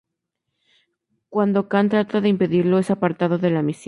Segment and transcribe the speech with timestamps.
[1.29, 3.79] Cuando Khan trata de impedirlo, es apartado de la misión.